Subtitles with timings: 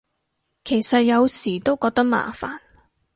[0.63, 2.59] 其實有時都覺得麻煩